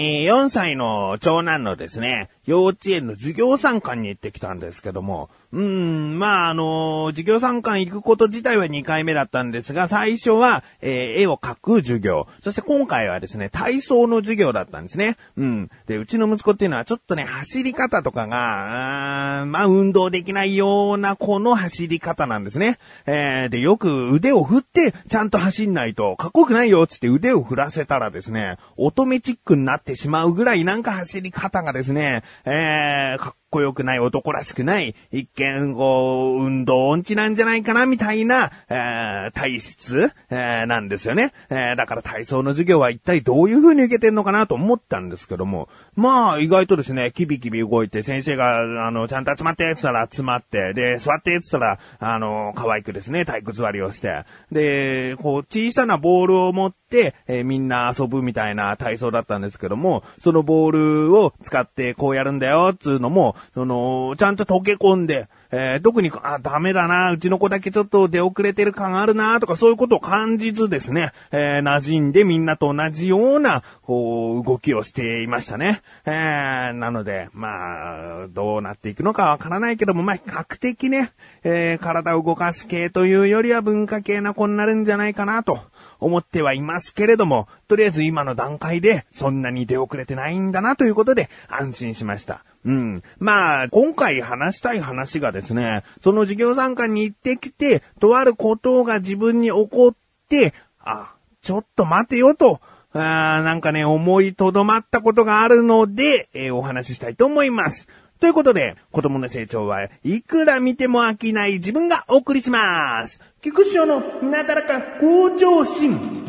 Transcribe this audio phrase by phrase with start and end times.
[0.00, 12.26] え4歳の長男のですね、幼稚園の授業参観に行ってきたんですけども、うん、まあ、あの授業参観行くこと自体は2回目だったんですが、最初は、えー絵を描く授業。
[12.44, 15.16] そして今回はですね、体操の授業だったんですね。
[15.36, 15.70] うん。
[15.86, 22.78] で、うちの息子っていうのはちょっとね、走り方とかが、あーまあ、運動できないような子の走り方なんですね。
[23.06, 41.32] えーで、よく腕を振って、ちゃんと走んないと、かっこよくないよ、つって腕を振らせたらですね、乙女チックになってしまうぐらいなんか走り方がですね、えー、かっこよくない男らしくない、一見、こう、運動音痴なんじゃないかな、みたいな、えー、体質、えーなんですよね。
[41.50, 75.80] えーだから体操の授業は一体どういう風に受けてんのかなと思ったんですけども、まあ、意外とですね、キビキビ動いて、先生が、あの、ちゃんと集まって、って言ったら集まって、で、座って、って言ったら、あの、可愛くですね、体育座りをして、で、こう、小さなボールを持って、えーみんな遊ぶみたいな体操だったんですけども、そのボールを使ってこうやるんだよ、つうのも、その、ちゃんと溶け込んで、えー特に、あ、ダメだな、うちの子だけちょっと出遅れてる感あるな、とかそういうことを感じずですね、えー馴染んでみんなと同じような、こう、動きをしていましたね。
[76.06, 81.12] えーなので、まあ、どうなっていくのかわからないけども、まあ、比較的ね、
[81.44, 85.60] えー体を動かす系というよりは文化系な子になるんじゃないかなと。
[86.00, 92.44] 思ってはいますけれども、とりあえず今の段階でそんなに出遅れてないんだなということで安心しました。
[92.64, 93.02] うん。
[93.18, 99.94] まあ、今回話したい話がですね、その授業参観に行ってきて、とあることが自分に起こっ
[100.28, 102.60] て、あ、ちょっと待てよと、
[102.92, 107.86] あなんかね、思いとどまったことがあるので、えーお話ししたいと思います。
[108.20, 113.20] ということで、子供の成長はいくら見ても飽きない自分がお送りします。
[113.40, 116.27] 菊師匠のなだらか向上心。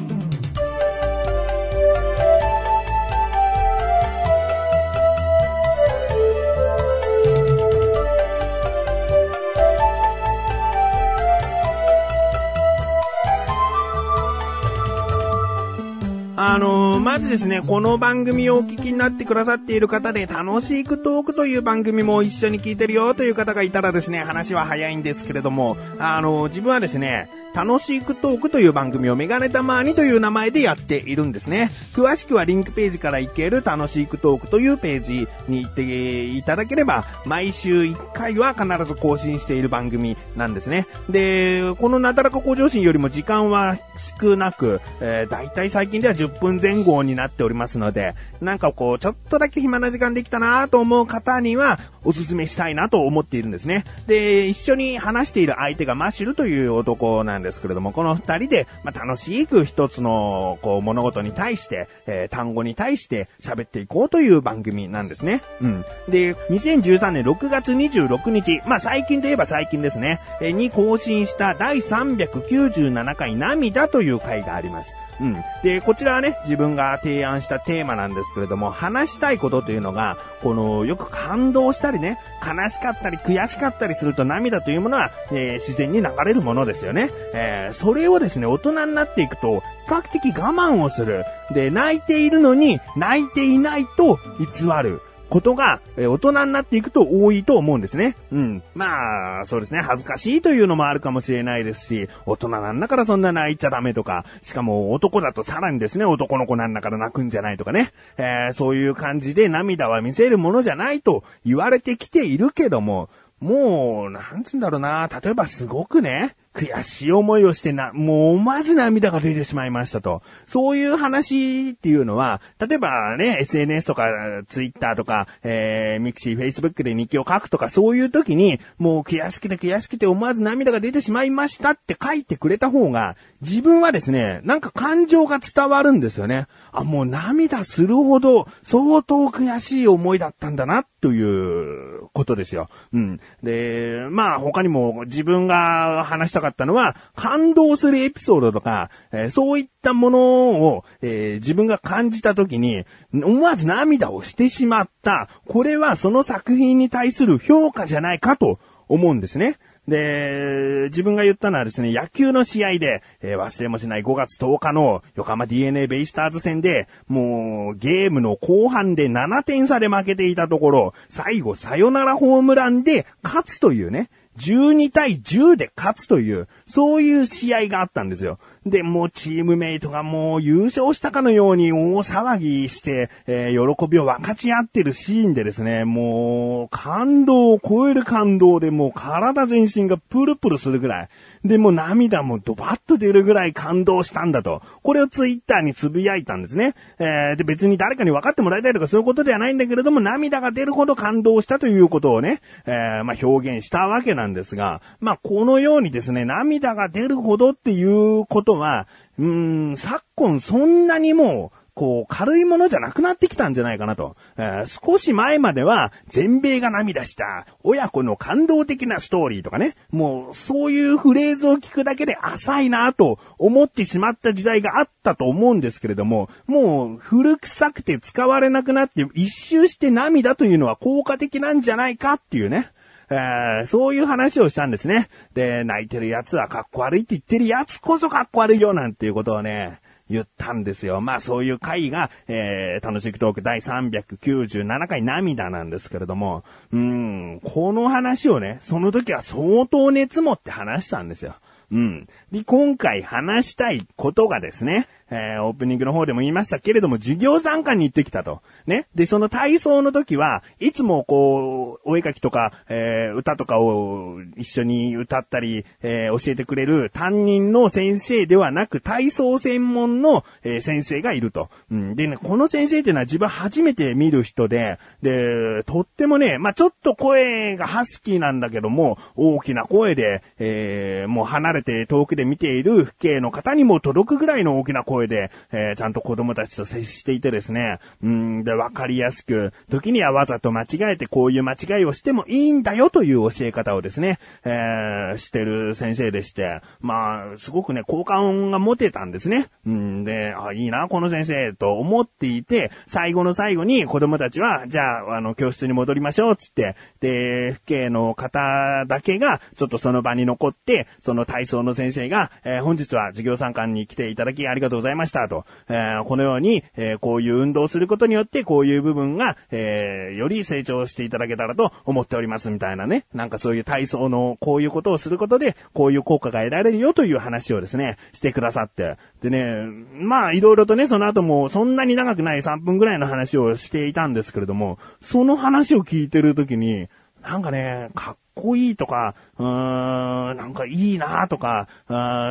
[16.99, 31.71] まずですね、この番組をお聞きになってくださっている方で、楽しいクトークという番組も一緒に聞いてるよという方がいたらですね、話は早いんですけれども、あのー自分はですね、楽しいクトークという番組をメガネたまーにという名前でやっているんですね。
[31.93, 40.87] 詳しくはリンクページから行ける楽しいクトークというページに行っていただければ、毎週1回は必ず更新している番組なんですね。
[41.09, 43.77] で、このなだらか向上心よりも時間は
[44.19, 53.83] 少なく、えー、だいたい最近では10分前後になっておりますので、なんかこう、ちょっとだけ暇な時間できたなと思う方には、おすすめしたいなと思っているんですね。
[54.07, 65.41] で、一緒に話している相手がマシュルという男なんですけれども、この二人で、まあ、楽しく一つの、こう、物事に対して、えー単語に対して喋っていこうという番組なんですね。
[65.61, 65.85] うん。
[66.07, 74.95] で、2013年6月26日、まあ、最近といえば最近ですね、えーに更新した第397回涙という回があります。
[75.21, 75.43] うん。
[75.63, 87.09] で、こちらはね、自分が提案したテーマなんですけれども、話したいことというのが、この、よく感動したりね、悲しかったり悔しかったりすると涙というものは、えー自然に流れるものですよね。
[87.33, 91.25] えーそれをですね、大人になっていくと、比較的我慢をする。
[91.51, 95.01] で、泣いているのに、泣いていないと偽る。
[95.29, 98.15] ことが、え大人になっていくと多いと思うんですね。
[98.31, 98.63] うん。
[98.73, 99.81] まあ、そうですね。
[99.81, 107.91] 恥ずかしいというのもあるかもしれないですし、大人なんだからそんな泣いちゃダメとか、しかも男だとさらにですね、男の子なんだから泣くんじゃないとかね。
[108.17, 120.21] えーそういう感じで涙は見せるものじゃないと言われてきているけども、もう、なんつうんだろうな、例えばすごくね、悔しい思いをしてな、もう思わず涙が出てしまいましたと。
[120.47, 124.07] そういう話っていうのは、例えばね、SNS とか、
[124.47, 136.47] Twitter とか、えー、ミクシー、Facebook で日記を書くとか、そういう時に、もう悔しくて悔しくて思わず涙が出てしまいましたって書いてくれた方が、自分はですね、なんか感情が伝わるんですよね。
[136.71, 142.67] あ、もう涙するほど相当悔しい思いだったんだな、ということですよ。
[142.93, 143.19] うん。
[143.43, 150.19] で、まあ他にも自分が話したかったのは、感動するエピソードとか、えーそういったもの
[150.61, 155.29] を、えー自分が感じた時に、思わず涙をしてしまった。
[155.47, 159.57] これはその作品に対する評価じゃないかと思うんですね。
[159.89, 174.09] で、自分が言ったのはですね、野球の試合で、えー忘れもしない5月10日の横浜 DNA ベイスターズ戦で、もうゲームの後半で7点差で負けていたところ、最後サヨナラホームランで勝つというね、
[174.39, 178.39] 12対10で勝つという、そういう試合があったんですよ。
[178.65, 191.09] で、もうチームメイトがもう優勝したかのように大騒ぎして、えー、喜びを分かち合ってるシーンでですね、もう感動を超える感動でもう体全身がプルプルするぐらい、
[191.43, 194.61] で、もう涙もドバッと出るぐらい感動したんだと。
[194.83, 196.75] これをツイッターにつぶやいたんですね。
[196.99, 208.87] えー、で、別に誰かに分かってもらいたいとかそういうことではないんだけれども、涙が出るほど感動したということをね、えー、まあ、表現したわけなんですが、まあ、このようにですね、涙が出るほどっていうことは、
[209.17, 214.17] うーん、昨今そんなにもこう、軽いものじゃなくなってきたんじゃないかなと。
[214.35, 232.71] えー、少し前までは、全米が涙した、親子の感動的なストーリーとかね、もう、そういうフレーズを聞くだけで浅いなと思ってしまった時代があったと思うんですけれども、もう、古臭くて使われなくなって、一周して涙というのは効果的なんじゃないかっていうね。
[233.09, 235.07] えー、そういう話をしたんですね。
[235.33, 239.79] で、泣いてる奴はかっこ悪いって言ってる奴こそかっこ悪いよなんていうことをね、
[240.09, 241.01] 言ったんですよ。
[241.01, 251.35] まあそういう回が、えー、楽しくトーク第397回涙なんですけれども、うん、この話をね、その時は相当熱持って話したんですよ。
[251.71, 252.07] うん。
[252.31, 258.41] で、今回話したいことがですね、えー、オープニングの方でも言いましたけれども、授業参観に行ってきたと。
[258.67, 258.87] ね。
[258.95, 271.49] で、その体操の時は、いつもこう、お絵かきとか、えー、歌とかを一緒に歌ったり、えー、教えてくれる担任の先生ではなく、体操専門の、え、先生がいると。
[271.71, 271.95] うん。
[271.95, 299.47] でね、この先生っていうのは自分初めて見る人で、で、とってもね、まあ、ちょっと声がハスキーなんだけども、大きな声で、え、もう離れて遠くで見ている父兄の方にも届くぐらいの大きな声声で、えー、ちゃんと子供たちと接していてですね、うんで、わかりやすく、時にはわざと間違えてこういう間違いをしてもいいんだよという教え方をですね、えー、してる先生でして、まあ、すごくね、好感が持てたんですね。
[299.65, 314.88] うんで、あ、いいな、この先生、と思っていて、最後の最後に子供たちは、じゃあ、あの、教室に戻りましょう、つって、で、父兄の方だけが、ちょっとその場に残って、その体操の先生が、えー、本日は授業参観に来ていただきありがとうございます。
[314.89, 323.05] ざいましたと、えー、このように、えー、こういう運動をすることによって、こういう部分が、えー、より成長していただけたらと思っておりますみたいなね。
[323.13, 328.97] なんかそういう体操のこういうことをすることで、こういう効果が得られるよという話をですね、してくださって。
[329.21, 336.87] でね、まあいろいろとね、その後もそんなに長くない3分ぐらいの話をしていたんですけれども、その話を聞いてるときに、
[337.21, 341.67] なんかね、かっこいいとか、うーん、なんかいいなとか、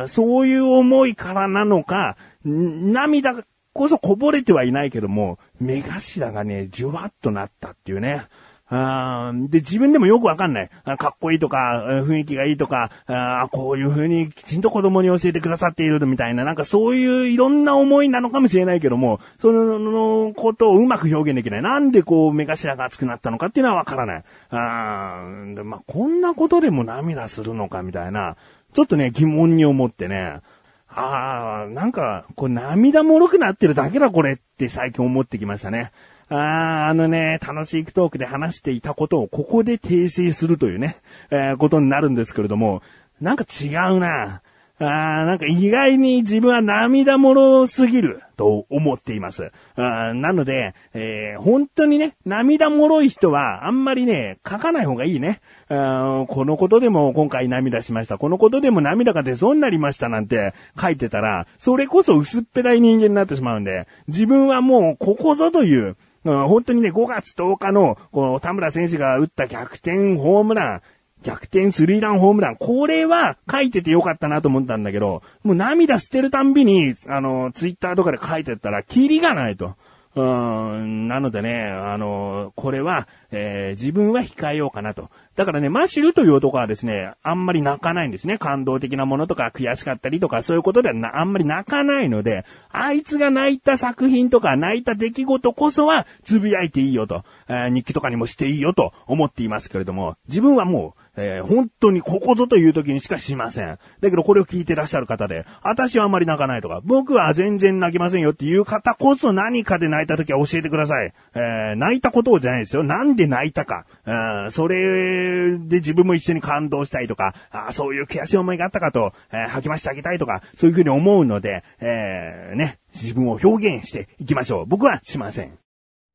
[0.07, 3.43] そういう思いからなのか、涙
[3.73, 8.23] こそこぼれてはいないけども、目頭がね、じゅわっとなったっていうね。
[8.71, 10.69] あで、自分でもよくわかんない。
[10.99, 21.61] かっこいいとか、雰囲気がいいとか、あこういう風にきちんと子供に教えてくださっているみたいな、なんかそういういろんな思いなのかもしれないけども、そのことをうまく表現できない。
[21.63, 24.23] なんでこう目頭が熱くなったのかっていうのはわからない。
[24.51, 25.23] あ
[25.55, 28.35] でまあ、こんなことでも涙するのかみたいな、
[28.73, 30.41] ちょっとね、疑問に思ってね、
[30.91, 35.91] ああ、なんか、こう涙もろくなってるだけだこれって最近思ってきましたね。
[36.29, 40.97] ああ、あのね、楽しいトークで話していたことをここで訂正するというね、
[41.31, 42.81] えー、ことになるんですけれども、
[43.21, 44.41] なんか違うな。
[44.79, 49.51] ああなんか意外に自分は涙もろすぎると思っています。
[49.75, 55.41] あなので、えー、本当にね、涙もろい人はあんまりね、書かない方がいいね。
[55.67, 58.17] あこのことでも今回涙しました。
[58.17, 70.81] このことでも涙が出そうになりましたなんて書いてたら、それこそ薄っぺらい人間になってしまうんで、自分はもうここぞという、本当にね、5月10日の、この田村選手が打った逆転ホームラン、
[71.23, 72.55] 逆転スリーランホームラン。
[72.55, 79.75] これは書いててよかったなと思ったんだけど、もう涙捨てるたんびに、あの、ツイッターとかで書いてったら、キリがないと。
[80.15, 85.09] うん、なのでね、あの、これは、えー、自分は控えようかなと。
[85.35, 88.39] だからね、マシルという男はですね、あんまり泣かないんですね。
[88.39, 103.77] 感動的なものとか悔しかったりとかそういうことではなあんまり泣かないので、あいつが泣いた作品とか泣いた出来事こそはつぶやいていいよと、えー、日記とかにもしていいよと思っていますけれども、自分はもう、えー、本当にここぞという時にしかしません。
[103.99, 111.13] だけどこれを聞いてらっしゃる方で、私はあんまり泣かないとか、僕は全然泣きませんよっていう方こそ何かで泣いた時は教えてください。
[111.35, 112.83] えー、泣いたことをじゃないですよ。
[112.83, 113.85] なんで泣いたか。
[114.05, 124.65] うん、それで自分も一緒に感動したいとか、あそういう悔しい思いがあったかと、えー、吐きましてあげたいとか、そういうふうに思うので、えー、ね、自分を表現していきましょう。
[124.65, 125.57] 僕はしません。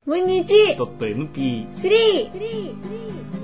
[0.06, 3.43] ムニチ .mp3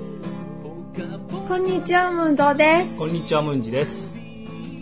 [1.50, 2.96] こんにちは、ムンドです。
[2.96, 4.16] こんにちは、ムンジです。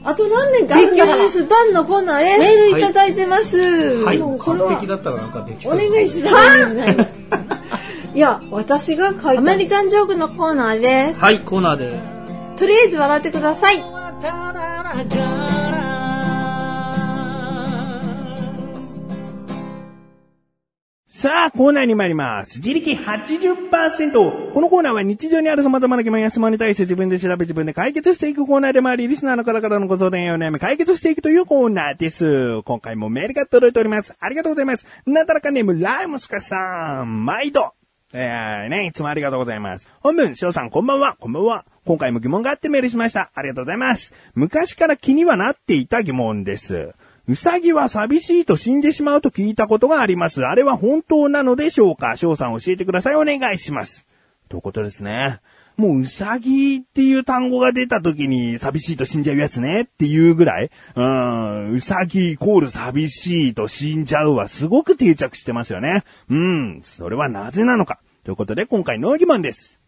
[0.05, 2.21] おあと何年かビキュんだからースダンのコーナー？
[2.21, 3.59] でメールいただいてます。
[4.05, 4.19] はい。
[4.19, 4.37] 完
[4.77, 5.79] 璧だったらなんかできおそう。
[5.79, 6.31] 願いしま
[6.69, 6.77] す。
[8.15, 9.39] いや、私が書いた。
[9.39, 11.21] アメリカンジョークのコーナーです。
[11.21, 11.99] はい、コーナーで。
[12.59, 13.83] とりあえず笑ってください。
[21.19, 22.59] さあ、コーナーに参ります。
[22.59, 24.53] 自力80%。
[24.53, 32.63] このコーナーは日常にある様々な疑問や質問に対して自分で調べ自分で解決していくコーナーでもあり、リスナーの方からのご相談やお悩み解決していくというコーナーです。
[32.63, 34.15] 今回もメールが届いております。
[34.21, 34.87] ありがとうございます。
[35.07, 37.73] なだらかネーム、ライムスカさん、毎度。
[38.13, 39.89] えー、ね、いつもありがとうございます。
[40.01, 41.65] 本文、翔さん、こんばんは、こんばんは。
[41.85, 43.33] 今回も疑問があってメールしました。
[43.35, 44.15] ありがとうございます。
[44.37, 46.95] 昔から気にはなっていた疑問です。
[47.29, 50.47] うさぎは寂しいと死んでしまうと聞いたことがあります。
[50.47, 52.17] あれは本当なのでしょうか？
[52.17, 53.17] 翔さん教えてください。
[53.17, 54.07] お願いします。
[54.49, 55.41] ということですね。
[55.77, 66.05] もううさぎっていう単語が出た時に寂しいと死んじゃうやつねっていうぐらい、うん、うさぎイコール寂しいと死んじゃうはすごく定着してますよね。
[66.31, 68.01] うん、それはなぜなのか。
[68.25, 69.79] ということで今回の疑問です。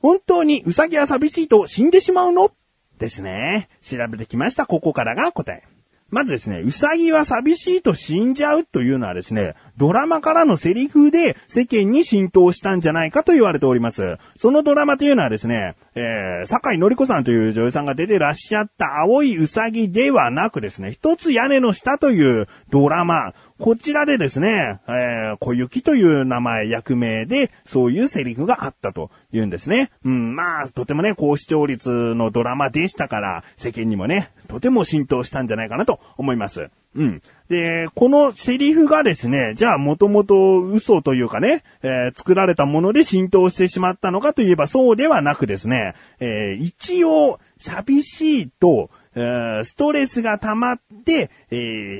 [0.00, 2.50] 本当にうさぎは寂しいと死んでしまうの？
[2.98, 3.68] ですね。
[3.82, 4.64] 調べてきました。
[4.64, 5.62] ここからが答え。
[6.08, 14.16] まずですね、うさぎは寂しいと死んじゃうというのはですね、ドラマからのセリフで世間に浸透したんじゃないかと言われております。
[14.38, 29.90] そのドラマというのはですね、えー、坂井のり子さんという女優さんが出てらっしゃった青いうさぎではなくですね、一つ屋根の下というドラマ、こちらでですね、えー、小雪という名前、役名で、そういうセリフがあったというんですね。
[30.04, 36.68] うん、まあ、とてもね、高視聴率のドラマでしたから、世間にもね、とても浸透したんじゃないかなと思います。
[36.96, 37.22] うん。
[37.48, 51.56] で、このセリフがですね、じゃあもともと嘘というかね、えー作られたもので浸透してしまったのかといえばそうではなくですね、えー一応、寂しいと、ストレスが溜まって、え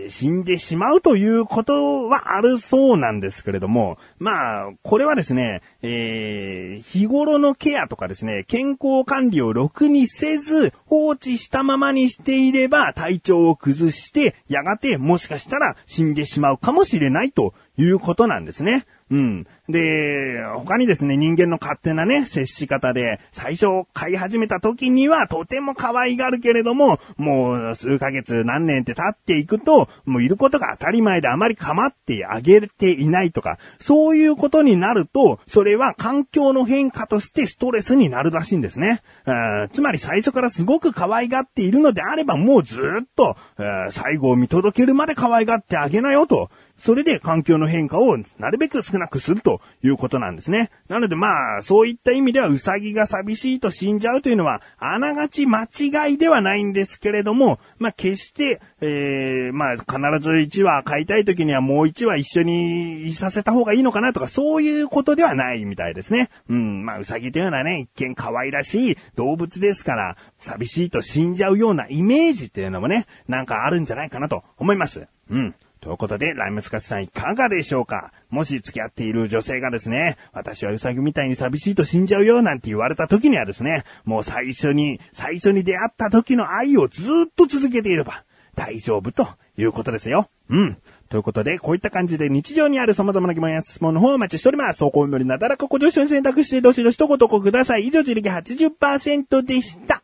[0.08, 18.84] ー死んでしまうということはあるそうなんですけれども、まあ、これはですね、えー日頃のケアとかですね、健康管理をろくにせず、放置したままにしていれば体調を崩して、やがてもしかしたら死んでしまうかもしれないということなんですね。
[19.08, 19.46] うん。
[19.68, 39.02] で、他にですね、人間の勝手なね、接し方で、最初飼い始めた時にはとても可愛がるけれども、もう数ヶ月何年って経っていくと、もういることが当たり前であまり構ってあげていないとか、そういうことになると、それは環境の変化としてストレスになるらしいんですね。
[39.24, 46.50] うんつまり最初からすごく可愛がっているのであれば、もうずっと、うん最後を見届けるまで可愛がってあげなよと。
[46.78, 50.70] それで環境の変化をなるべく少なくするということなんですね。
[50.88, 59.86] なのでまあ、そういった意味ではウサギが寂しいと死んじゃうというのは、あながち間違いではないんですけれども、まあ決して、えー、まあ必
[60.20, 66.28] ず1話飼いたい時にはもう1話一緒にいさせた方がいいのかなとか、そういうことではないみたいですね。
[66.48, 75.06] うん、まあウサギというのはね、一見可愛らしい動物ですから、寂しいと死んじゃうようなイメージっていうのもね、なんかあるんじゃないかなと思います。
[75.30, 75.54] うん。
[75.86, 78.12] ということで、ライムスカツさんいかがでしょうか？
[78.28, 87.04] もし付き合っている女性がですね、私はウサギみたいに寂しいと死んじゃうよなんて言われた時にはですね、もう最初に、最初に出会った時の愛をずっ
[87.36, 88.24] と続けていれば
[88.56, 90.28] 大丈夫ということですよ。
[90.48, 90.76] うん。
[91.08, 94.80] ということで、こういった感じで日常にある様々な疑問や質問の方をお待ちしております。
[94.80, 97.86] 投稿よりなだらかご助手を選択してどしどしとご投稿ください。
[97.86, 100.02] 以上、自力80%でした。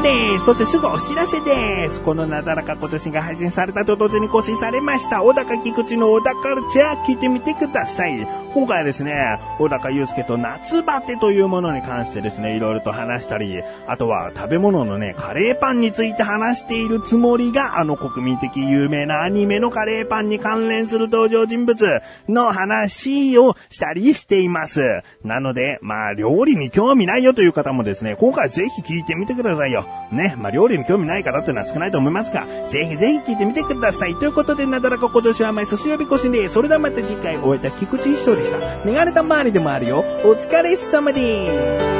[0.00, 0.44] グです。
[0.44, 2.00] そしてすぐお知らせです。
[2.00, 8.26] このなだらかご女子が配信されたと同時に更新されました、小高菊池の小高カルチャー聞いてみてください。
[8.58, 25.04] 今回はですね、小高祐介と夏バテというものに関してですね、いろいろと話したり、あとは食べ物のね、カレーパンについて話しているつもりが、あの国民的有名なアニメのカレーパンに関連する登場人物の話をしたりしています。
[25.22, 29.86] なので、まあ、料理に興味ないよという方もですね、今回ぜひ聞いてみてくださいよ。
[30.10, 34.16] ね、まあ、料理に興味ない方っていうのは少ないと思いますが、ぜひぜひ聞いてみてください。
[34.16, 38.84] ということで、なだらか今年は毎年曜日越しで、それではまた次回お会いいた菊池一生でした。
[38.84, 40.04] メガネた周りでもあるよ。
[40.24, 41.97] お疲れ様です。